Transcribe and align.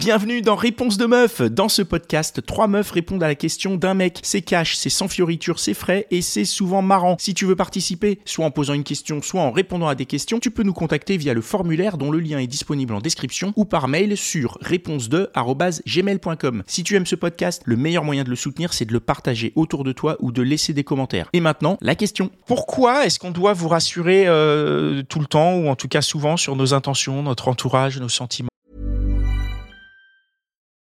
Bienvenue 0.00 0.40
dans 0.40 0.56
Réponse 0.56 0.96
de 0.96 1.04
meuf. 1.04 1.42
Dans 1.42 1.68
ce 1.68 1.82
podcast, 1.82 2.40
trois 2.46 2.68
meufs 2.68 2.90
répondent 2.90 3.22
à 3.22 3.28
la 3.28 3.34
question 3.34 3.76
d'un 3.76 3.92
mec. 3.92 4.20
C'est 4.22 4.40
cash, 4.40 4.74
c'est 4.74 4.88
sans 4.88 5.08
fioriture, 5.08 5.58
c'est 5.58 5.74
frais 5.74 6.06
et 6.10 6.22
c'est 6.22 6.46
souvent 6.46 6.80
marrant. 6.80 7.16
Si 7.18 7.34
tu 7.34 7.44
veux 7.44 7.54
participer, 7.54 8.18
soit 8.24 8.46
en 8.46 8.50
posant 8.50 8.72
une 8.72 8.82
question, 8.82 9.20
soit 9.20 9.42
en 9.42 9.50
répondant 9.50 9.88
à 9.88 9.94
des 9.94 10.06
questions, 10.06 10.40
tu 10.40 10.50
peux 10.50 10.62
nous 10.62 10.72
contacter 10.72 11.18
via 11.18 11.34
le 11.34 11.42
formulaire 11.42 11.98
dont 11.98 12.10
le 12.10 12.18
lien 12.18 12.38
est 12.38 12.46
disponible 12.46 12.94
en 12.94 13.00
description 13.00 13.52
ou 13.56 13.66
par 13.66 13.88
mail 13.88 14.16
sur 14.16 14.56
réponse2@gmail.com. 14.62 16.62
Si 16.66 16.82
tu 16.82 16.96
aimes 16.96 17.04
ce 17.04 17.16
podcast, 17.16 17.60
le 17.66 17.76
meilleur 17.76 18.02
moyen 18.02 18.24
de 18.24 18.30
le 18.30 18.36
soutenir, 18.36 18.72
c'est 18.72 18.86
de 18.86 18.94
le 18.94 19.00
partager 19.00 19.52
autour 19.54 19.84
de 19.84 19.92
toi 19.92 20.16
ou 20.20 20.32
de 20.32 20.40
laisser 20.40 20.72
des 20.72 20.82
commentaires. 20.82 21.28
Et 21.34 21.40
maintenant, 21.40 21.76
la 21.82 21.94
question. 21.94 22.30
Pourquoi 22.46 23.04
est-ce 23.04 23.18
qu'on 23.18 23.32
doit 23.32 23.52
vous 23.52 23.68
rassurer 23.68 24.24
euh, 24.26 25.02
tout 25.02 25.20
le 25.20 25.26
temps 25.26 25.56
ou 25.56 25.68
en 25.68 25.76
tout 25.76 25.88
cas 25.88 26.00
souvent 26.00 26.38
sur 26.38 26.56
nos 26.56 26.72
intentions, 26.72 27.22
notre 27.22 27.48
entourage, 27.48 28.00
nos 28.00 28.08
sentiments? 28.08 28.49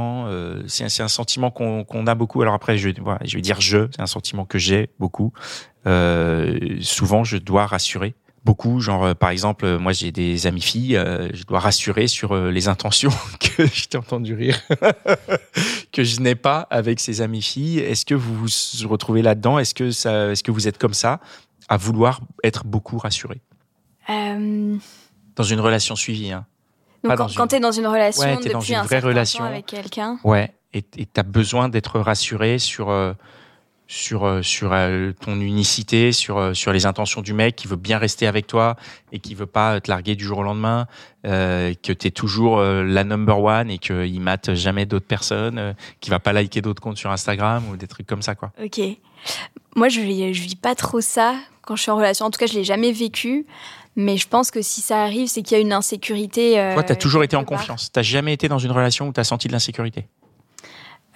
Euh, 0.00 0.62
c'est 0.66 1.02
un 1.02 1.08
sentiment 1.08 1.50
qu'on 1.50 2.06
a 2.06 2.14
beaucoup. 2.14 2.42
Alors 2.42 2.54
après, 2.54 2.78
je, 2.78 2.90
voilà, 3.00 3.20
je 3.24 3.36
vais 3.36 3.42
dire 3.42 3.60
je, 3.60 3.88
c'est 3.90 4.02
un 4.02 4.06
sentiment 4.06 4.44
que 4.44 4.58
j'ai 4.58 4.90
beaucoup. 4.98 5.32
Euh, 5.86 6.78
souvent, 6.80 7.24
je 7.24 7.36
dois 7.36 7.66
rassurer 7.66 8.14
beaucoup. 8.44 8.80
Genre, 8.80 9.04
euh, 9.04 9.14
par 9.14 9.30
exemple, 9.30 9.78
moi, 9.78 9.92
j'ai 9.92 10.12
des 10.12 10.46
amies 10.46 10.60
filles, 10.60 10.96
euh, 10.96 11.28
je 11.32 11.44
dois 11.44 11.60
rassurer 11.60 12.06
sur 12.08 12.36
les 12.36 12.68
intentions 12.68 13.10
que 13.56 13.66
je 13.66 13.86
t'ai 13.86 13.98
entendu 13.98 14.34
rire, 14.34 14.60
que 15.92 16.04
je 16.04 16.20
n'ai 16.20 16.34
pas 16.34 16.66
avec 16.70 17.00
ces 17.00 17.20
amies 17.20 17.42
filles. 17.42 17.78
Est-ce 17.78 18.04
que 18.04 18.14
vous 18.14 18.34
vous 18.34 18.88
retrouvez 18.88 19.22
là-dedans? 19.22 19.58
Est-ce 19.58 19.74
que 19.74 19.90
ça, 19.90 20.30
est-ce 20.30 20.42
que 20.42 20.50
vous 20.50 20.68
êtes 20.68 20.78
comme 20.78 20.94
ça, 20.94 21.20
à 21.68 21.76
vouloir 21.76 22.20
être 22.44 22.64
beaucoup 22.64 22.98
rassuré 22.98 23.40
dans 24.08 25.44
une 25.44 25.60
relation 25.60 25.94
suivie 25.96 26.32
hein 26.32 26.46
donc 27.04 27.16
quand, 27.16 27.34
quand 27.34 27.42
une- 27.44 27.48
tu 27.48 27.56
es 27.56 27.60
dans 27.60 27.72
une 27.72 27.86
relation 27.86 28.22
Ouais, 28.22 28.36
dans 28.52 28.60
une 28.60 28.74
un 28.76 28.82
vraie 28.82 28.98
relation. 29.00 29.44
avec 29.44 29.66
quelqu'un, 29.66 30.18
Ouais, 30.24 30.52
et 30.74 30.82
tu 30.82 31.06
as 31.16 31.22
besoin 31.22 31.68
d'être 31.68 31.98
rassuré 32.00 32.58
sur 32.58 32.90
euh, 32.90 33.12
sur 33.90 34.24
euh, 34.24 34.42
sur 34.42 34.70
euh, 34.74 35.12
ton 35.18 35.40
unicité, 35.40 36.12
sur 36.12 36.54
sur 36.54 36.72
les 36.72 36.84
intentions 36.84 37.22
du 37.22 37.32
mec 37.32 37.56
qui 37.56 37.66
veut 37.68 37.76
bien 37.76 37.96
rester 37.98 38.26
avec 38.26 38.46
toi 38.46 38.76
et 39.12 39.18
qui 39.18 39.34
veut 39.34 39.46
pas 39.46 39.80
te 39.80 39.90
larguer 39.90 40.14
du 40.14 40.24
jour 40.24 40.38
au 40.38 40.42
lendemain, 40.42 40.86
que 41.24 41.92
tu 41.92 42.06
es 42.06 42.10
toujours 42.10 42.60
la 42.60 43.04
number 43.04 43.38
one 43.42 43.70
et 43.70 43.78
qu'il 43.78 44.20
mate 44.20 44.52
jamais 44.54 44.84
d'autres 44.86 45.06
personnes, 45.06 45.74
qui 46.00 46.10
va 46.10 46.18
pas 46.20 46.32
liker 46.34 46.60
d'autres 46.60 46.82
comptes 46.82 46.98
sur 46.98 47.10
Instagram 47.10 47.62
ou 47.70 47.76
des 47.76 47.86
trucs 47.86 48.06
comme 48.06 48.22
ça 48.22 48.34
quoi. 48.34 48.52
ok. 48.62 48.80
Moi, 49.76 49.88
je, 49.88 50.00
je 50.00 50.42
vis 50.42 50.56
pas 50.56 50.74
trop 50.74 51.00
ça 51.00 51.34
quand 51.62 51.76
je 51.76 51.82
suis 51.82 51.90
en 51.90 51.96
relation. 51.96 52.26
En 52.26 52.30
tout 52.30 52.38
cas, 52.38 52.46
je 52.46 52.54
l'ai 52.54 52.64
jamais 52.64 52.90
vécu. 52.92 53.46
Mais 54.00 54.16
je 54.16 54.28
pense 54.28 54.50
que 54.52 54.62
si 54.62 54.80
ça 54.80 55.02
arrive, 55.02 55.26
c'est 55.26 55.42
qu'il 55.42 55.56
y 55.56 55.58
a 55.58 55.60
une 55.60 55.72
insécurité. 55.72 56.58
euh, 56.60 56.72
Toi, 56.74 56.84
tu 56.84 56.92
as 56.92 56.96
toujours 56.96 57.24
été 57.24 57.34
en 57.34 57.42
part. 57.44 57.58
confiance. 57.58 57.90
T'as 57.92 58.02
jamais 58.02 58.32
été 58.32 58.46
dans 58.48 58.58
une 58.60 58.70
relation 58.70 59.08
où 59.08 59.12
tu 59.12 59.18
as 59.18 59.24
senti 59.24 59.48
de 59.48 59.52
l'insécurité? 59.52 60.06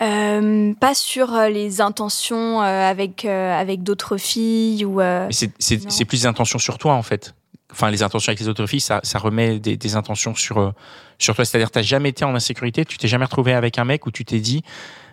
Euh, 0.01 0.75
pas 0.81 0.95
sur 0.95 1.33
euh, 1.33 1.49
les 1.49 1.81
intentions 1.81 2.61
avec, 2.61 3.25
avec 3.25 3.83
d'autres 3.85 4.17
filles 4.17 4.85
ou. 4.85 5.01
c'est- 5.31 6.05
plus 6.07 6.23
des 6.23 6.27
intentions 6.27 6.59
sur 6.59 6.77
toi, 6.79 6.95
en 6.95 7.03
fait. 7.03 7.35
Enfin, 7.71 7.89
les 7.91 8.03
intentions 8.03 8.31
avec 8.31 8.41
les 8.41 8.49
autres 8.49 8.67
filles, 8.67 8.81
ça, 8.81 9.01
ça 9.05 9.19
remet 9.19 9.59
des, 9.61 9.77
des 9.77 9.95
intentions 9.97 10.35
sur, 10.35 10.73
sur 11.19 11.35
toi. 11.37 11.45
C'est-à-dire, 11.45 11.71
tu 11.71 11.79
n'as 11.79 11.83
jamais 11.85 12.09
été 12.11 12.25
en 12.25 12.35
insécurité, 12.35 12.85
tu 12.85 12.99
t'es 12.99 13.09
jamais 13.09 13.25
retrouvé 13.25 13.55
avec 13.55 13.79
un 13.79 13.85
mec 13.85 14.07
où 14.07 14.11
tu 14.11 14.25
t'es 14.25 14.41
dit, 14.41 14.63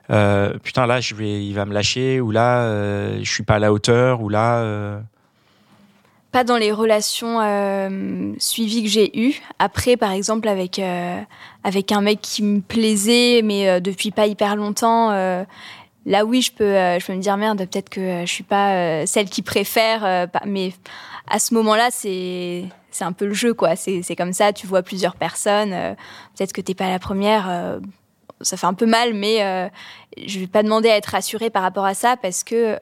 euh, 0.09 0.57
putain, 0.63 0.87
là, 0.87 0.99
je 1.01 1.13
vais, 1.13 1.45
il 1.45 1.53
va 1.53 1.65
me 1.65 1.73
lâcher, 1.73 2.19
ou 2.19 2.31
là, 2.31 2.63
euh, 2.63 3.19
je 3.21 3.31
suis 3.31 3.43
pas 3.43 3.55
à 3.55 3.59
la 3.59 3.71
hauteur, 3.71 4.21
ou 4.21 4.29
là. 4.29 4.57
euh, 4.57 4.99
dans 6.43 6.57
les 6.57 6.71
relations 6.71 7.39
euh, 7.41 8.33
suivies 8.37 8.83
que 8.83 8.89
j'ai 8.89 9.19
eues. 9.19 9.41
Après, 9.59 9.97
par 9.97 10.11
exemple, 10.11 10.47
avec, 10.47 10.79
euh, 10.79 11.19
avec 11.63 11.91
un 11.91 12.01
mec 12.01 12.21
qui 12.21 12.43
me 12.43 12.61
plaisait, 12.61 13.41
mais 13.43 13.69
euh, 13.69 13.79
depuis 13.79 14.11
pas 14.11 14.27
hyper 14.27 14.55
longtemps, 14.55 15.11
là 16.05 16.25
oui, 16.25 16.41
je 16.41 16.51
peux, 16.51 16.73
je 16.73 17.05
peux 17.05 17.13
me 17.13 17.21
dire 17.21 17.37
merde, 17.37 17.59
peut-être 17.59 17.89
que 17.89 18.21
je 18.21 18.31
suis 18.31 18.43
pas 18.43 19.05
celle 19.05 19.29
qui 19.29 19.41
préfère. 19.41 20.27
mais 20.45 20.73
à 21.27 21.39
ce 21.39 21.53
moment-là, 21.53 21.89
c'est 21.91 22.69
un 23.01 23.11
peu 23.11 23.25
le 23.25 23.33
jeu, 23.33 23.53
quoi. 23.53 23.75
C'est 23.75 24.15
comme 24.17 24.33
ça, 24.33 24.53
tu 24.53 24.67
vois 24.67 24.81
plusieurs 24.81 25.15
personnes. 25.15 25.71
peut-être 26.35 26.53
que 26.53 26.61
t'es 26.61 26.73
pas 26.73 26.89
la 26.89 26.99
première. 26.99 27.79
ça 28.41 28.57
fait 28.57 28.67
un 28.67 28.73
peu 28.73 28.85
mal, 28.85 29.13
mais 29.13 29.43
euh, 30.19 30.25
je 30.25 30.39
vais 30.39 30.47
pas 30.47 30.63
demander 30.63 30.89
à 30.89 30.97
être 30.97 31.07
rassurée 31.07 31.49
par 31.49 31.61
rapport 31.63 31.85
à 31.85 31.93
ça 31.93 32.17
parce 32.17 32.43
que 32.43 32.79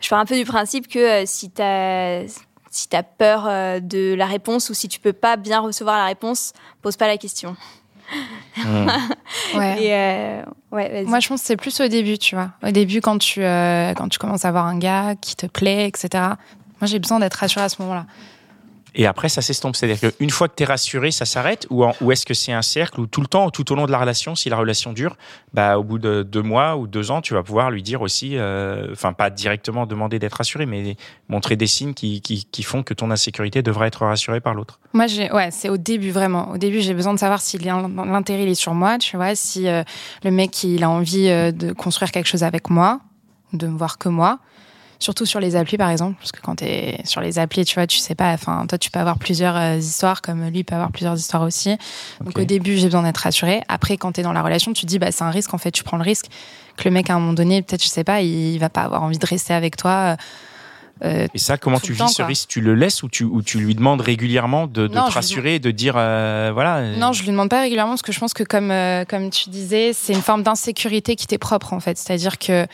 je 0.00 0.08
pars 0.08 0.18
un 0.18 0.24
peu 0.24 0.36
du 0.36 0.44
principe 0.44 0.88
que 0.88 1.24
si 1.26 1.50
t'as 1.50 2.22
si 2.70 2.88
tu 2.88 2.96
as 2.96 3.02
peur 3.02 3.46
euh, 3.46 3.80
de 3.80 4.14
la 4.14 4.26
réponse 4.26 4.70
ou 4.70 4.74
si 4.74 4.88
tu 4.88 5.00
peux 5.00 5.12
pas 5.12 5.36
bien 5.36 5.60
recevoir 5.60 5.96
la 5.96 6.06
réponse, 6.06 6.52
pose 6.82 6.96
pas 6.96 7.06
la 7.06 7.16
question. 7.16 7.56
Ouais. 9.54 9.82
Et 9.82 9.94
euh, 9.94 10.42
ouais. 10.72 11.04
Moi, 11.04 11.20
je 11.20 11.28
pense 11.28 11.40
que 11.40 11.46
c'est 11.46 11.56
plus 11.56 11.80
au 11.80 11.88
début, 11.88 12.18
tu 12.18 12.34
vois. 12.34 12.50
Au 12.62 12.70
début, 12.70 13.00
quand 13.00 13.18
tu, 13.18 13.42
euh, 13.42 13.92
quand 13.94 14.08
tu 14.08 14.18
commences 14.18 14.44
à 14.44 14.48
avoir 14.48 14.66
un 14.66 14.78
gars 14.78 15.14
qui 15.20 15.36
te 15.36 15.46
plaît, 15.46 15.86
etc. 15.86 16.08
Moi, 16.80 16.86
j'ai 16.86 16.98
besoin 16.98 17.20
d'être 17.20 17.34
rassurée 17.34 17.64
à 17.64 17.68
ce 17.68 17.80
moment-là. 17.82 18.06
Et 18.94 19.06
après, 19.06 19.28
ça 19.28 19.42
s'estompe. 19.42 19.76
C'est-à-dire 19.76 20.12
qu'une 20.12 20.30
fois 20.30 20.48
que 20.48 20.54
tu 20.56 20.62
es 20.62 20.66
rassuré, 20.66 21.10
ça 21.10 21.24
s'arrête 21.24 21.66
Ou, 21.70 21.84
est-ce 22.10 22.26
que 22.26 22.34
c'est 22.34 22.52
un 22.52 22.62
cercle 22.62 23.00
où 23.00 23.06
tout 23.06 23.20
le 23.20 23.26
temps, 23.26 23.50
tout 23.50 23.70
au 23.72 23.74
long 23.74 23.86
de 23.86 23.92
la 23.92 23.98
relation, 23.98 24.34
si 24.34 24.48
la 24.48 24.56
relation 24.56 24.92
dure, 24.92 25.16
bah, 25.54 25.78
au 25.78 25.84
bout 25.84 25.98
de 25.98 26.22
deux 26.22 26.42
mois 26.42 26.76
ou 26.76 26.86
deux 26.86 27.10
ans, 27.10 27.20
tu 27.20 27.34
vas 27.34 27.42
pouvoir 27.42 27.70
lui 27.70 27.82
dire 27.82 28.02
aussi, 28.02 28.36
euh, 28.36 28.88
enfin, 28.92 29.12
pas 29.12 29.30
directement 29.30 29.86
demander 29.86 30.18
d'être 30.18 30.34
rassuré, 30.34 30.66
mais 30.66 30.96
montrer 31.28 31.56
des 31.56 31.66
signes 31.66 31.94
qui, 31.94 32.20
qui, 32.20 32.62
font 32.62 32.82
que 32.82 32.94
ton 32.94 33.10
insécurité 33.10 33.62
devrait 33.62 33.88
être 33.88 34.04
rassurée 34.04 34.40
par 34.40 34.54
l'autre. 34.54 34.78
Moi, 34.92 35.06
ouais, 35.32 35.50
c'est 35.50 35.68
au 35.68 35.76
début 35.76 36.10
vraiment. 36.10 36.50
Au 36.50 36.58
début, 36.58 36.80
j'ai 36.80 36.94
besoin 36.94 37.14
de 37.14 37.18
savoir 37.18 37.40
si 37.40 37.58
l'intérêt 37.58 38.44
est 38.44 38.54
sur 38.54 38.74
moi, 38.74 38.98
tu 38.98 39.16
vois, 39.16 39.34
si 39.34 39.68
euh, 39.68 39.82
le 40.24 40.30
mec 40.30 40.64
il 40.64 40.82
a 40.82 40.90
envie 40.90 41.28
euh, 41.28 41.52
de 41.52 41.72
construire 41.72 42.10
quelque 42.10 42.26
chose 42.26 42.42
avec 42.42 42.70
moi, 42.70 43.00
de 43.52 43.66
me 43.66 43.76
voir 43.76 43.98
que 43.98 44.08
moi. 44.08 44.38
Surtout 45.00 45.26
sur 45.26 45.38
les 45.38 45.54
applis, 45.54 45.76
par 45.78 45.90
exemple, 45.90 46.16
parce 46.18 46.32
que 46.32 46.40
quand 46.40 46.56
t'es 46.56 46.98
sur 47.04 47.20
les 47.20 47.38
applis, 47.38 47.64
tu 47.64 47.74
vois, 47.76 47.86
tu 47.86 47.98
sais 47.98 48.16
pas. 48.16 48.32
Enfin, 48.32 48.66
toi, 48.68 48.78
tu 48.78 48.90
peux 48.90 48.98
avoir 48.98 49.16
plusieurs 49.18 49.56
euh, 49.56 49.76
histoires, 49.76 50.22
comme 50.22 50.48
lui 50.48 50.64
peut 50.64 50.74
avoir 50.74 50.90
plusieurs 50.90 51.16
histoires 51.16 51.42
aussi. 51.42 51.76
Donc, 52.20 52.36
au 52.38 52.44
début, 52.44 52.76
j'ai 52.76 52.86
besoin 52.86 53.02
d'être 53.04 53.18
rassurée. 53.18 53.62
Après, 53.68 53.96
quand 53.96 54.12
t'es 54.12 54.22
dans 54.22 54.32
la 54.32 54.42
relation, 54.42 54.72
tu 54.72 54.82
te 54.82 54.86
dis, 54.86 54.98
bah, 54.98 55.12
c'est 55.12 55.22
un 55.24 55.30
risque. 55.30 55.54
En 55.54 55.58
fait, 55.58 55.70
tu 55.70 55.84
prends 55.84 55.98
le 55.98 56.02
risque 56.02 56.26
que 56.76 56.84
le 56.84 56.90
mec, 56.90 57.10
à 57.10 57.14
un 57.14 57.20
moment 57.20 57.32
donné, 57.32 57.62
peut-être, 57.62 57.82
je 57.82 57.88
sais 57.88 58.02
pas, 58.04 58.22
il 58.22 58.58
va 58.58 58.68
pas 58.70 58.82
avoir 58.82 59.02
envie 59.04 59.18
de 59.18 59.26
rester 59.26 59.54
avec 59.54 59.76
toi. 59.76 60.16
Euh, 61.04 61.28
Et 61.32 61.38
ça, 61.38 61.56
comment 61.58 61.78
tu 61.78 61.92
vis 61.92 61.98
temps, 61.98 62.08
ce 62.08 62.16
quoi. 62.16 62.26
risque? 62.26 62.48
Tu 62.48 62.60
le 62.60 62.74
laisses 62.74 63.04
ou 63.04 63.08
tu, 63.08 63.22
ou 63.22 63.40
tu 63.40 63.58
lui 63.60 63.76
demandes 63.76 64.00
régulièrement 64.00 64.66
de, 64.66 64.88
de 64.88 64.94
Non, 64.94 65.02
te 65.04 65.08
lui 65.10 65.14
rassurer 65.14 65.54
et 65.54 65.58
de 65.60 65.70
dire, 65.70 65.94
euh, 65.96 66.50
voilà. 66.52 66.78
euh, 66.78 66.96
Non, 66.96 67.12
je 67.12 67.22
lui 67.22 67.30
demande 67.30 67.50
pas 67.50 67.60
régulièrement 67.60 67.92
parce 67.92 68.02
que 68.02 68.10
je 68.10 68.18
pense 68.18 68.34
que 68.34 68.42
comme 68.42 68.72
euh, 68.72 69.04
comme 69.04 69.30
tu 69.30 69.48
disais, 69.48 69.92
c'est 69.92 70.12
une 70.12 70.22
forme 70.22 70.42
d'insécurité 70.42 71.14
qui 71.14 71.28
t'est 71.28 71.38
propre 71.38 71.72
en 71.72 71.78
fait. 71.78 71.96
C'est-à-dire 71.98 72.36
que 72.38 72.66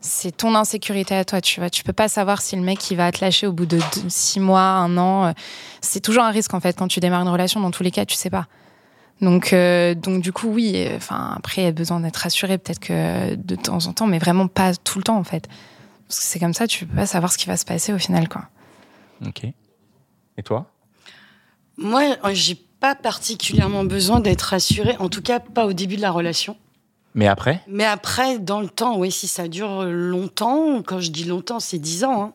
c'est 0.00 0.36
ton 0.36 0.54
insécurité 0.54 1.14
à 1.16 1.24
toi. 1.24 1.40
Tu 1.40 1.60
vois, 1.60 1.70
tu 1.70 1.82
peux 1.84 1.92
pas 1.92 2.08
savoir 2.08 2.40
si 2.40 2.54
le 2.56 2.62
mec 2.62 2.90
il 2.90 2.96
va 2.96 3.10
te 3.12 3.20
lâcher 3.24 3.46
au 3.46 3.52
bout 3.52 3.66
de 3.66 3.78
deux- 3.78 4.08
six 4.08 4.40
mois, 4.40 4.60
un 4.60 4.96
an. 4.96 5.26
euh, 5.26 5.32
C'est 5.80 6.00
toujours 6.00 6.24
un 6.24 6.30
risque 6.30 6.54
en 6.54 6.60
fait 6.60 6.76
quand 6.78 6.88
tu 6.88 7.00
démarres 7.00 7.22
une 7.22 7.28
relation. 7.28 7.60
Dans 7.60 7.70
tous 7.70 7.82
les 7.82 7.90
cas, 7.90 8.04
tu 8.04 8.14
sais 8.16 8.30
pas. 8.30 8.46
Donc 9.20 9.52
euh, 9.52 9.94
donc 9.94 10.22
du 10.22 10.32
coup 10.32 10.48
oui. 10.48 10.72
euh, 10.76 10.96
Enfin 10.96 11.34
après, 11.36 11.62
il 11.62 11.64
y 11.64 11.68
a 11.68 11.72
besoin 11.72 11.98
d'être 12.00 12.16
rassuré 12.18 12.58
peut-être 12.58 12.78
que 12.80 13.34
de 13.34 13.56
temps 13.56 13.86
en 13.86 13.92
temps, 13.92 14.06
mais 14.06 14.18
vraiment 14.18 14.46
pas 14.46 14.74
tout 14.74 14.98
le 14.98 15.04
temps 15.04 15.18
en 15.18 15.24
fait. 15.24 15.48
Parce 16.06 16.20
que 16.20 16.24
c'est 16.26 16.38
comme 16.38 16.54
ça, 16.54 16.66
tu 16.68 16.86
peux 16.86 16.94
pas 16.96 17.06
savoir 17.06 17.32
ce 17.32 17.38
qui 17.38 17.46
va 17.46 17.56
se 17.56 17.64
passer 17.64 17.92
au 17.92 17.98
final 17.98 18.28
quoi. 18.28 18.42
Ok. 19.26 19.44
Et 19.44 20.42
toi? 20.44 20.70
Moi, 21.76 22.02
j'ai 22.32 22.54
pas 22.54 22.94
particulièrement 22.94 23.84
besoin 23.84 24.20
d'être 24.20 24.42
rassurée, 24.42 24.96
en 25.00 25.08
tout 25.08 25.22
cas 25.22 25.40
pas 25.40 25.66
au 25.66 25.72
début 25.72 25.96
de 25.96 26.00
la 26.02 26.10
relation. 26.12 26.56
Mais 27.14 27.26
après 27.26 27.60
Mais 27.66 27.84
après, 27.84 28.38
dans 28.38 28.60
le 28.60 28.68
temps, 28.68 28.96
oui, 28.98 29.10
si 29.10 29.26
ça 29.28 29.48
dure 29.48 29.84
longtemps, 29.84 30.82
quand 30.82 31.00
je 31.00 31.10
dis 31.10 31.24
longtemps, 31.24 31.58
c'est 31.60 31.78
10 31.78 32.04
ans. 32.04 32.22
hein. 32.22 32.32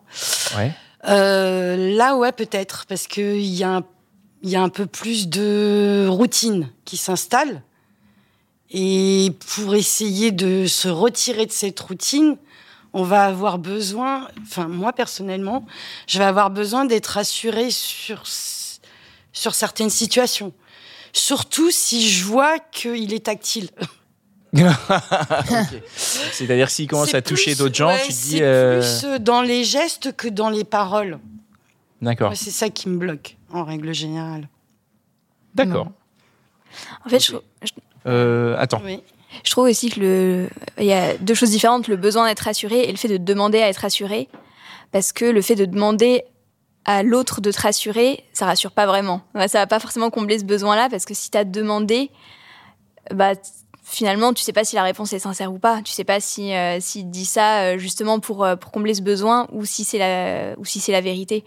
Ouais. 0.58 0.72
Euh, 1.08 1.96
là, 1.96 2.16
ouais, 2.16 2.32
peut-être, 2.32 2.86
parce 2.88 3.08
qu'il 3.08 3.42
y, 3.46 3.64
a 3.64 3.78
un- 3.78 3.84
y 4.44 4.56
a 4.56 4.62
un 4.62 4.70
peu 4.70 4.86
plus 4.86 5.28
de 5.28 6.08
routine 6.10 6.70
qui 6.86 6.98
s'installe. 6.98 7.62
Et 8.72 9.32
pour 9.56 9.76
essayer 9.76 10.32
de 10.32 10.66
se 10.66 10.88
retirer 10.88 11.46
de 11.46 11.52
cette 11.52 11.80
routine, 11.80 12.38
on 12.94 13.04
va 13.04 13.26
avoir 13.26 13.58
besoin, 13.60 14.28
enfin 14.44 14.68
moi 14.68 14.94
personnellement, 14.94 15.66
je 16.08 16.18
vais 16.20 16.24
avoir 16.26 16.50
besoin 16.50 16.86
d'être 16.86 17.08
rassurée 17.08 17.70
sur, 17.72 18.24
sur 19.32 19.54
certaines 19.56 19.90
situations. 19.92 20.54
Surtout 21.12 21.70
si 21.72 22.08
je 22.10 22.24
vois 22.26 22.58
qu'il 22.60 23.14
est 23.14 23.26
tactile. 23.26 23.70
C'est-à-dire 25.96 26.70
s'il 26.70 26.88
commence 26.88 27.14
à 27.14 27.22
toucher 27.22 27.56
d'autres 27.56 27.76
gens, 27.76 27.88
ouais, 27.88 28.02
tu 28.02 28.10
te 28.10 28.14
c'est 28.14 28.30
dis. 28.38 28.40
euh, 28.44 28.80
plus 28.80 29.06
euh, 29.08 29.20
dans 29.20 29.42
les 29.42 29.64
gestes 29.64 30.16
que 30.16 30.28
dans 30.28 30.50
les 30.50 30.64
paroles. 30.64 31.20
D'accord. 32.02 32.32
C'est 32.36 32.52
ça 32.52 32.70
qui 32.70 32.90
me 32.90 32.98
bloque, 32.98 33.38
en 33.52 33.64
règle 33.64 33.94
générale. 33.94 34.48
D'accord. 35.56 35.88
En 37.06 37.10
fait, 37.10 37.20
je, 37.20 37.34
Euh, 38.06 38.56
attends. 38.60 38.82
Oui. 38.84 39.02
je 39.44 39.52
trouve 39.52 39.66
aussi 39.70 39.90
que 39.90 40.00
le, 40.02 40.50
il 40.78 40.86
y 40.86 40.94
a 40.94 41.16
deux 41.18 41.34
choses 41.36 41.52
différentes 41.52 41.88
le 41.88 41.96
besoin 41.96 42.28
d'être 42.28 42.42
rassuré 42.42 42.82
et 42.82 42.92
le 42.92 42.98
fait 42.98 43.08
de 43.08 43.18
demander 43.18 43.62
à 43.62 43.70
être 43.70 43.78
rassuré. 43.78 44.28
Parce 44.92 45.12
que 45.14 45.26
le 45.26 45.42
fait 45.42 45.56
de 45.56 45.66
demander 45.66 46.24
à 46.86 47.02
l'autre 47.02 47.40
de 47.40 47.50
te 47.52 47.62
rassurer, 47.62 48.24
ça 48.34 48.46
rassure 48.46 48.72
pas 48.72 48.86
vraiment. 48.86 49.22
Ça 49.48 49.60
va 49.60 49.68
pas 49.68 49.80
forcément 49.80 50.10
combler 50.10 50.38
ce 50.40 50.44
besoin-là 50.44 50.90
parce 50.90 51.06
que 51.06 51.14
si 51.14 51.32
tu 51.32 51.38
as 51.38 51.46
demandé, 51.46 52.12
bah, 53.14 53.36
t- 53.36 53.50
finalement, 53.84 54.34
tu 54.34 54.42
sais 54.44 54.54
pas 54.54 54.64
si 54.64 54.76
la 54.76 54.84
réponse 54.84 55.14
est 55.14 55.20
sincère 55.20 55.52
ou 55.54 55.60
pas. 55.60 55.82
Tu 55.84 55.92
sais 55.92 56.04
pas 56.04 56.20
si 56.20 56.54
euh, 56.54 56.80
s'il 56.80 57.10
dit 57.10 57.26
ça 57.26 57.62
euh, 57.64 57.78
justement 57.78 58.20
pour, 58.20 58.44
euh, 58.44 58.56
pour 58.56 58.72
combler 58.72 58.94
ce 58.94 59.02
besoin 59.02 59.48
ou 59.52 59.66
si 59.66 59.84
c'est 59.84 59.98
la, 60.00 60.58
ou 60.58 60.66
si 60.66 60.80
c'est 60.80 60.92
la 60.94 61.02
vérité. 61.02 61.44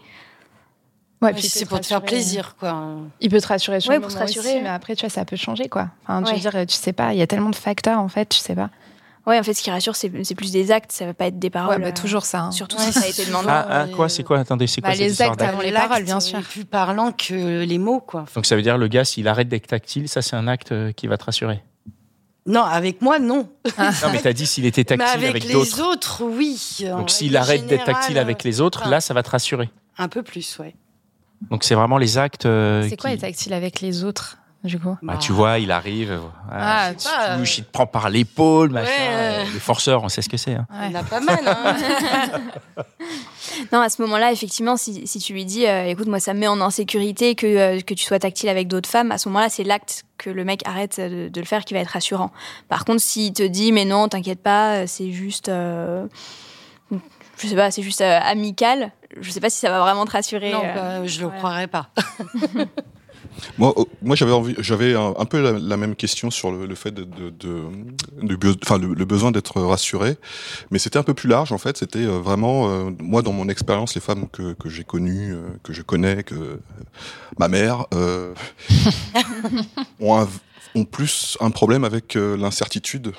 Ouais, 1.21 1.29
Ouais, 1.29 1.33
puis 1.33 1.41
si 1.43 1.49
c'est 1.49 1.65
pour 1.65 1.79
te 1.81 1.87
faire 1.87 2.03
plaisir, 2.03 2.55
quoi. 2.59 2.93
Il 3.21 3.31
peut 3.31 3.41
te 3.41 3.47
rassurer 3.47 3.79
sur 3.79 3.89
Ouais, 3.89 3.95
le 3.95 4.03
pour 4.03 4.11
te 4.13 4.17
rassurer, 4.19 4.53
aussi, 4.53 4.61
mais 4.61 4.69
après, 4.69 4.95
tu 4.95 5.01
vois, 5.01 5.09
ça 5.09 5.25
peut 5.25 5.35
changer, 5.35 5.67
quoi. 5.67 5.87
Enfin, 6.03 6.21
tu 6.21 6.29
Ouais. 6.29 6.35
veux 6.39 6.51
dire, 6.51 6.65
tu 6.67 6.75
sais 6.75 6.93
pas, 6.93 7.13
il 7.13 7.17
y 7.17 7.23
a 7.23 7.27
tellement 7.27 7.49
de 7.49 7.55
facteurs, 7.55 7.99
en 7.99 8.07
fait, 8.07 8.29
tu 8.29 8.37
sais 8.37 8.53
pas. 8.53 8.69
Ouais, 9.25 9.39
en 9.39 9.43
fait, 9.43 9.55
ce 9.55 9.63
qui 9.63 9.71
rassure, 9.71 9.95
c'est 9.95 10.11
c'est 10.23 10.35
plus 10.35 10.51
des 10.51 10.71
actes, 10.71 10.91
ça 10.91 11.05
va 11.07 11.13
pas 11.15 11.25
être 11.25 11.39
des 11.39 11.49
paroles. 11.49 11.77
Ouais, 11.77 11.81
bah, 11.81 11.87
euh, 11.87 11.99
toujours 12.01 12.23
ça. 12.23 12.41
hein. 12.43 12.51
Surtout 12.51 12.77
Ouais, 12.77 12.83
si 12.83 12.93
ça 12.93 13.01
a 13.05 13.07
été 13.07 13.25
demandé. 13.25 13.47
Ah, 13.49 13.65
ah, 13.67 13.85
quoi, 13.87 14.07
c'est 14.09 14.23
quoi 14.23 14.37
Attendez, 14.39 14.67
c'est 14.67 14.79
quoi 14.79 14.91
Bah, 14.91 14.95
cette 14.95 15.05
les 15.07 15.21
actes 15.23 15.39
d'acte 15.39 15.53
avant 15.53 15.61
les 15.63 15.71
paroles, 15.73 16.03
bien 16.03 16.19
sûr. 16.19 16.39
plus 16.43 16.65
parlant 16.65 17.11
que 17.11 17.63
les 17.63 17.77
mots, 17.79 17.99
quoi. 17.99 18.25
Donc 18.35 18.45
ça 18.45 18.55
veut 18.55 18.61
dire 18.61 18.77
le 18.77 18.87
gars, 18.87 19.03
s'il 19.03 19.27
arrête 19.27 19.49
d'être 19.49 19.65
tactile, 19.67 20.07
ça 20.07 20.21
c'est 20.21 20.35
un 20.35 20.47
acte 20.47 20.71
qui 20.93 21.07
va 21.07 21.17
te 21.17 21.25
rassurer. 21.25 21.61
Non, 22.47 22.63
avec 22.63 23.01
moi, 23.01 23.19
non. 23.19 23.49
Non, 23.77 24.09
mais 24.11 24.21
t'as 24.21 24.33
dit 24.33 24.47
s'il 24.47 24.65
était 24.65 24.81
Mais 24.89 24.97
tactile 24.97 25.17
avec, 25.19 25.29
avec, 25.29 25.43
les 25.45 25.53
d'autres. 25.53 25.81
autres, 25.83 26.23
oui. 26.23 26.57
Donc 26.81 27.09
s'il 27.11 27.35
arrête 27.37 27.67
d'être 27.67 27.83
tactile 27.85 28.17
avec 28.17 28.43
les 28.43 28.61
autres, 28.61 28.79
enfin, 28.81 28.89
là 28.89 29.01
ça 29.01 29.13
va 29.13 29.21
te 29.21 29.29
rassurer. 29.29 29.69
Un 29.97 30.07
peu 30.07 30.23
plus, 30.23 30.57
ouais. 30.59 30.73
Donc 31.51 31.63
c'est 31.63 31.75
vraiment 31.75 31.97
les 31.97 32.17
actes. 32.17 32.45
euh, 32.45 32.85
C'est 32.89 32.97
quoi 32.97 33.09
qui- 33.09 33.15
être 33.15 33.21
tactile 33.21 33.53
avec 33.53 33.81
les 33.81 34.03
autres, 34.03 34.37
du 34.63 34.79
coup? 34.79 34.97
Bah, 35.03 35.17
tu 35.19 35.31
vois, 35.33 35.59
il 35.59 35.71
arrive, 35.71 36.11
euh, 36.11 36.19
Ah, 36.51 36.89
il 36.91 36.95
te 36.95 37.03
je 37.03 37.07
sais 37.07 37.15
pas, 37.15 37.37
touche, 37.37 37.57
il 37.59 37.63
te 37.65 37.71
prend 37.71 37.85
par 37.85 38.09
l'épaule, 38.09 38.69
machin. 38.71 38.87
Ouais, 38.87 38.97
euh, 39.11 39.41
euh. 39.41 39.43
Les 39.53 39.59
forceurs, 39.59 40.03
on 40.03 40.09
sait 40.09 40.21
ce 40.21 40.29
que 40.29 40.37
c'est. 40.37 40.55
hein. 40.55 40.65
Il 40.85 40.91
y 40.91 40.95
en 40.95 40.99
a 40.99 41.03
pas 41.03 41.19
mal, 41.19 41.39
hein. 41.45 41.75
Non, 43.71 43.79
à 43.79 43.89
ce 43.89 44.01
moment-là, 44.03 44.31
effectivement, 44.31 44.77
si, 44.77 45.05
si 45.07 45.19
tu 45.19 45.33
lui 45.33 45.45
dis, 45.45 45.65
euh, 45.67 45.85
écoute, 45.85 46.07
moi, 46.07 46.19
ça 46.19 46.33
me 46.33 46.39
met 46.39 46.47
en 46.47 46.61
insécurité 46.61 47.35
que, 47.35 47.47
euh, 47.47 47.81
que 47.81 47.93
tu 47.93 48.03
sois 48.03 48.19
tactile 48.19 48.49
avec 48.49 48.67
d'autres 48.67 48.89
femmes, 48.89 49.11
à 49.11 49.17
ce 49.17 49.29
moment-là, 49.29 49.49
c'est 49.49 49.63
l'acte 49.63 50.05
que 50.17 50.29
le 50.29 50.43
mec 50.43 50.61
arrête 50.65 50.99
de, 50.99 51.29
de 51.29 51.39
le 51.39 51.45
faire 51.45 51.63
qui 51.65 51.73
va 51.73 51.79
être 51.79 51.89
rassurant. 51.89 52.31
Par 52.69 52.85
contre, 52.85 53.01
s'il 53.01 53.33
te 53.33 53.43
dit, 53.43 53.71
mais 53.71 53.85
non, 53.85 54.07
t'inquiète 54.07 54.41
pas, 54.41 54.75
euh, 54.75 54.83
c'est 54.87 55.11
juste, 55.11 55.49
euh, 55.49 56.05
je 57.37 57.47
sais 57.47 57.55
pas, 57.55 57.71
c'est 57.71 57.83
juste 57.83 58.01
euh, 58.01 58.19
amical, 58.23 58.91
je 59.19 59.31
sais 59.31 59.39
pas 59.39 59.49
si 59.49 59.59
ça 59.59 59.69
va 59.69 59.79
vraiment 59.79 60.05
te 60.05 60.11
rassurer. 60.11 60.51
non, 60.51 60.61
euh. 60.63 60.73
bah, 60.73 61.07
je 61.07 61.19
le 61.19 61.25
voilà. 61.25 61.37
croirais 61.37 61.67
pas. 61.67 61.89
Moi, 63.57 63.73
oh, 63.75 63.87
moi 64.01 64.15
j'avais 64.15 64.31
envie, 64.31 64.55
j'avais 64.59 64.95
un, 64.95 65.13
un 65.17 65.25
peu 65.25 65.41
la, 65.41 65.53
la 65.53 65.77
même 65.77 65.95
question 65.95 66.29
sur 66.31 66.51
le, 66.51 66.65
le 66.65 66.75
fait 66.75 66.91
de, 66.91 67.03
de, 67.03 67.29
de, 67.29 67.63
de 68.21 68.35
be- 68.35 68.57
enfin, 68.63 68.77
le, 68.77 68.93
le 68.93 69.05
besoin 69.05 69.31
d'être 69.31 69.61
rassuré, 69.61 70.17
mais 70.71 70.79
c'était 70.79 70.97
un 70.99 71.03
peu 71.03 71.13
plus 71.13 71.29
large 71.29 71.51
en 71.51 71.57
fait. 71.57 71.77
C'était 71.77 72.05
euh, 72.05 72.19
vraiment, 72.19 72.69
euh, 72.69 72.89
moi, 72.99 73.21
dans 73.21 73.33
mon 73.33 73.49
expérience, 73.49 73.95
les 73.95 74.01
femmes 74.01 74.27
que, 74.31 74.53
que 74.53 74.69
j'ai 74.69 74.83
connues, 74.83 75.33
euh, 75.33 75.47
que 75.63 75.73
je 75.73 75.81
connais, 75.81 76.23
que 76.23 76.35
euh, 76.35 76.57
ma 77.39 77.47
mère, 77.47 77.85
euh, 77.93 78.33
ont, 79.99 80.19
un- 80.19 80.27
ont 80.75 80.85
plus 80.85 81.37
un 81.41 81.49
problème 81.51 81.83
avec 81.83 82.15
euh, 82.15 82.37
l'incertitude. 82.37 83.13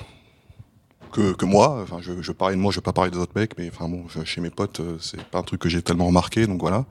Que, 1.11 1.33
que 1.33 1.43
moi, 1.45 1.79
enfin, 1.81 1.97
je, 2.01 2.21
je 2.21 2.31
parle 2.31 2.53
de 2.53 2.59
moi, 2.59 2.71
je 2.71 2.77
vais 2.77 2.83
pas 2.83 2.93
parler 2.93 3.09
des 3.09 3.17
autres 3.17 3.31
mecs, 3.35 3.57
mais 3.57 3.71
enfin 3.73 3.89
bon, 3.89 4.03
chez 4.25 4.41
mes 4.41 4.51
potes, 4.51 4.79
euh, 4.79 4.97
c'est 5.01 5.19
pas 5.23 5.39
un 5.39 5.43
truc 5.43 5.59
que 5.59 5.67
j'ai 5.67 5.81
tellement 5.81 6.05
remarqué, 6.05 6.45
donc 6.45 6.61
voilà. 6.61 6.85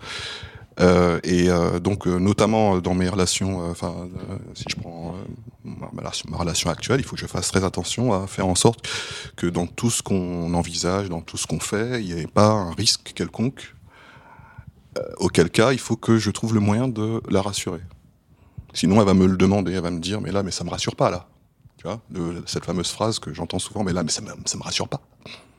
Euh, 0.80 1.18
et 1.24 1.50
euh, 1.50 1.80
donc, 1.80 2.06
euh, 2.06 2.18
notamment 2.18 2.78
dans 2.78 2.94
mes 2.94 3.08
relations, 3.08 3.68
enfin, 3.70 3.94
euh, 4.30 4.36
si 4.54 4.64
je 4.68 4.76
prends 4.76 5.14
ma, 5.64 5.86
relation- 6.36 6.70
actuelle, 6.70 7.00
il 7.00 7.04
faut 7.04 7.16
que 7.16 7.20
je 7.22 7.26
fasse 7.26 7.48
très 7.48 7.64
attention 7.64 8.12
à 8.12 8.26
faire 8.26 8.46
en 8.46 8.54
sorte 8.54 8.86
que 9.36 9.46
dans 9.46 9.66
tout 9.66 9.90
ce 9.90 10.02
qu'on 10.02 10.54
envisage, 10.54 11.08
dans 11.08 11.20
tout 11.20 11.36
ce 11.36 11.46
qu'on 11.46 11.58
fait, 11.60 12.02
il 12.02 12.14
n'y 12.14 12.20
ait 12.22 12.26
pas 12.26 12.46
un 12.48 12.72
risque 12.72 13.12
quelconque. 13.14 13.74
Auquel 15.18 15.48
cas, 15.50 15.72
il 15.72 15.78
faut 15.78 15.96
que 15.96 16.18
je 16.18 16.30
trouve 16.30 16.54
le 16.54 16.60
moyen 16.60 16.88
de 16.88 17.22
la 17.30 17.40
rassurer. 17.42 17.80
Sinon, 18.74 19.00
elle 19.00 19.06
va 19.06 19.14
me 19.14 19.26
le 19.26 19.36
demander, 19.36 19.72
elle 19.72 19.82
va 19.82 19.90
me 19.92 20.00
dire, 20.00 20.20
mais 20.20 20.32
là, 20.32 20.42
mais 20.42 20.50
ça 20.50 20.64
me 20.64 20.70
rassure 20.70 20.96
pas 20.96 21.10
là. 21.10 21.28
Tu 21.76 21.84
vois, 21.86 22.00
le- 22.12 22.42
cette 22.46 22.64
fameuse 22.64 22.90
phrase 22.90 23.18
que 23.20 23.32
j'entends 23.32 23.60
souvent, 23.60 23.84
mais 23.84 23.92
là, 23.92 24.02
mais 24.02 24.10
ça 24.10 24.22
me, 24.22 24.28
ça 24.44 24.58
me 24.58 24.62
rassure 24.62 24.88
pas. 24.88 25.00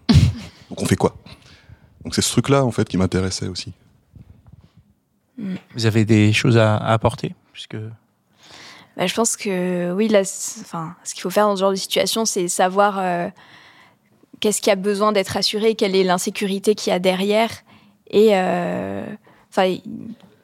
donc 0.69 0.81
on 0.81 0.85
fait 0.85 0.97
quoi? 0.97 1.15
Donc 2.03 2.15
c'est 2.15 2.21
ce 2.21 2.31
truc-là 2.31 2.65
en 2.65 2.71
fait 2.71 2.87
qui 2.87 2.97
m'intéressait 2.97 3.47
aussi. 3.47 3.71
Vous 5.75 5.85
avez 5.85 6.05
des 6.05 6.33
choses 6.33 6.57
à, 6.57 6.77
à 6.77 6.93
apporter 6.93 7.35
puisque... 7.53 7.77
Bah, 8.97 9.07
je 9.07 9.13
pense 9.13 9.37
que 9.37 9.93
oui, 9.93 10.07
là, 10.09 10.21
enfin, 10.61 10.95
ce 11.03 11.13
qu'il 11.13 11.21
faut 11.21 11.29
faire 11.29 11.45
dans 11.45 11.55
ce 11.55 11.61
genre 11.61 11.71
de 11.71 11.75
situation, 11.75 12.25
c'est 12.25 12.47
savoir 12.47 12.99
euh, 12.99 13.29
qu'est-ce 14.39 14.61
qui 14.61 14.69
a 14.69 14.75
besoin 14.75 15.11
d'être 15.11 15.37
assuré, 15.37 15.75
quelle 15.75 15.95
est 15.95 16.03
l'insécurité 16.03 16.75
qu'il 16.75 16.91
y 16.91 16.95
a 16.95 16.99
derrière. 16.99 17.49
Et 18.09 18.31
euh, 18.33 19.05
enfin, 19.49 19.77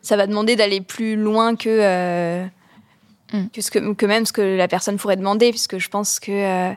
ça 0.02 0.16
va 0.16 0.28
demander 0.28 0.56
d'aller 0.56 0.80
plus 0.80 1.18
loin 1.18 1.56
que, 1.56 1.70
euh, 1.70 2.46
Mm. 3.34 3.48
que, 3.54 3.62
ce 3.62 3.72
que, 3.72 3.94
que 3.94 4.06
même 4.06 4.26
ce 4.26 4.34
que 4.34 4.42
la 4.42 4.68
personne 4.68 4.98
pourrait 4.98 5.18
demander, 5.18 5.50
puisque 5.50 5.78
je 5.78 5.90
pense 5.90 6.20
que 6.20 6.32
euh, 6.32 6.74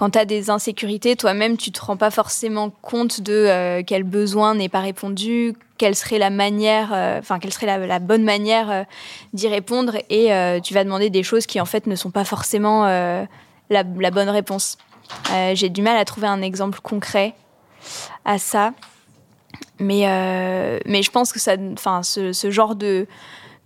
quand 0.00 0.08
tu 0.08 0.18
as 0.18 0.24
des 0.24 0.48
insécurités, 0.48 1.14
toi-même, 1.14 1.58
tu 1.58 1.72
te 1.72 1.84
rends 1.84 1.98
pas 1.98 2.10
forcément 2.10 2.70
compte 2.70 3.20
de 3.20 3.34
euh, 3.34 3.82
quel 3.86 4.02
besoin 4.02 4.54
n'est 4.54 4.70
pas 4.70 4.80
répondu, 4.80 5.52
quelle 5.76 5.94
serait 5.94 6.16
la 6.16 6.30
manière, 6.30 6.94
euh, 6.94 7.18
enfin, 7.18 7.38
quelle 7.38 7.52
serait 7.52 7.66
la, 7.66 7.98
bonne 7.98 8.24
manière 8.24 8.70
euh, 8.70 8.84
d'y 9.34 9.46
répondre, 9.46 9.98
et 10.08 10.30
tu 10.62 10.72
vas 10.72 10.84
demander 10.84 11.10
des 11.10 11.22
choses 11.22 11.44
qui, 11.44 11.60
en 11.60 11.66
fait, 11.66 11.86
ne 11.86 11.94
sont 11.96 12.10
pas 12.10 12.24
forcément 12.24 12.86
la, 13.68 13.84
bonne 13.84 14.30
réponse. 14.30 14.78
J'ai 15.52 15.68
du 15.68 15.82
mal 15.82 15.98
à 15.98 16.06
trouver 16.06 16.28
un 16.28 16.40
exemple 16.40 16.80
concret 16.80 17.34
à 18.24 18.38
ça. 18.38 18.72
Mais, 19.80 20.06
mais 20.86 21.02
je 21.02 21.10
pense 21.10 21.30
que 21.30 21.38
ça, 21.38 21.56
ce, 22.04 22.32
ce 22.32 22.50
genre 22.50 22.74
de, 22.74 23.06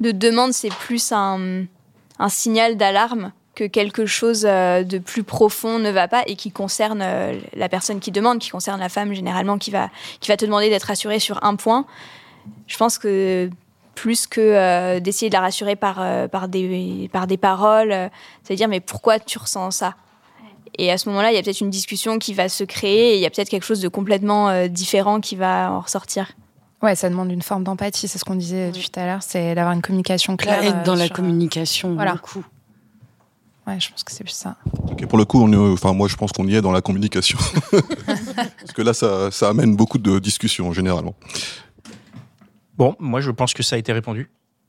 de 0.01 0.11
demande, 0.11 0.53
c'est 0.53 0.75
plus 0.75 1.13
un, 1.13 1.67
un 2.19 2.29
signal 2.29 2.77
d'alarme 2.77 3.31
que 3.55 3.65
quelque 3.65 4.07
chose 4.07 4.45
euh, 4.49 4.83
de 4.83 4.99
plus 4.99 5.23
profond 5.23 5.79
ne 5.79 5.91
va 5.91 6.09
pas 6.09 6.23
et 6.27 6.37
qui 6.37 6.51
concerne 6.51 7.01
euh, 7.03 7.39
la 7.55 7.69
personne 7.69 8.01
qui 8.01 8.11
demande, 8.11 8.39
qui 8.39 8.51
concerne 8.51 8.81
la 8.81 8.89
femme 8.89 9.13
généralement, 9.13 9.59
qui 9.59 9.71
va, 9.71 9.91
qui 10.21 10.29
va 10.29 10.37
te 10.37 10.45
demander 10.45 10.71
d'être 10.71 10.85
rassurée 10.85 11.19
sur 11.19 11.43
un 11.45 11.57
point. 11.57 11.87
Je 12.67 12.77
pense 12.77 12.99
que 12.99 13.51
plus 13.95 14.27
que 14.27 14.41
euh, 14.41 15.01
d'essayer 15.01 15.29
de 15.29 15.35
la 15.35 15.41
rassurer 15.41 15.77
par, 15.77 15.97
euh, 16.01 16.29
par, 16.29 16.49
des, 16.49 17.09
par 17.13 17.27
des 17.27 17.37
paroles, 17.37 17.93
euh, 17.93 18.09
ça 18.43 18.49
veut 18.51 18.57
dire 18.57 18.69
mais 18.69 18.81
pourquoi 18.81 19.19
tu 19.19 19.39
ressens 19.39 19.71
ça? 19.71 19.95
Et 20.77 20.91
à 20.91 20.99
ce 20.99 21.09
moment-là, 21.09 21.31
il 21.31 21.37
y 21.37 21.39
a 21.39 21.43
peut-être 21.43 21.61
une 21.61 21.71
discussion 21.71 22.19
qui 22.19 22.35
va 22.35 22.49
se 22.49 22.65
créer 22.65 23.13
et 23.13 23.17
il 23.17 23.21
y 23.21 23.27
a 23.27 23.31
peut-être 23.31 23.49
quelque 23.49 23.65
chose 23.65 23.81
de 23.81 23.87
complètement 23.87 24.67
différent 24.67 25.21
qui 25.21 25.37
va 25.37 25.71
en 25.71 25.81
ressortir. 25.81 26.33
Ouais, 26.85 26.95
ça 26.95 27.09
demande 27.09 27.33
une 27.33 27.41
forme 27.41 27.65
d'empathie, 27.65 28.09
c'est 28.09 28.19
ce 28.19 28.27
qu'on 28.27 28.35
disait 28.35 28.71
Oui. 28.75 28.87
tout 28.93 29.01
à 29.01 29.07
l'heure, 29.07 29.23
c'est 29.23 29.55
d'avoir 29.55 29.73
une 29.73 29.81
communication 29.81 30.37
claire. 30.37 30.61
Là, 30.61 30.69
être 30.69 30.83
dans 30.83 30.93
euh, 30.93 30.99
la 30.99 31.09
communication, 31.09 31.95
voilà. 31.95 32.13
beaucoup. 32.13 32.45
Ouais, 33.67 33.81
je 33.81 33.91
pense 33.91 34.05
que 34.05 34.13
c'est 34.13 34.25
plus 34.25 34.33
ça. 34.33 34.57
Ok, 34.91 35.07
pour 35.07 35.17
le 35.17 35.25
coup, 35.25 35.43
on 35.43 35.51
est, 35.53 35.73
enfin 35.73 35.93
moi 35.95 36.07
je 36.09 36.17
pense 36.17 36.33
qu'on 36.33 36.47
y 36.47 36.55
est 36.55 36.61
dans 36.61 36.73
la 36.73 36.83
communication, 36.83 37.39
parce 37.71 38.73
que 38.75 38.83
là 38.83 38.93
ça, 38.93 39.31
ça 39.31 39.49
amène 39.49 39.75
beaucoup 39.75 39.99
de 39.99 40.19
discussions 40.19 40.73
généralement. 40.73 41.15
Bon, 42.77 42.95
moi 42.99 43.21
je 43.21 43.31
pense 43.31 43.55
que 43.55 43.63
ça 43.63 43.77
a 43.77 43.79
été 43.79 43.93
répondu. 43.93 44.31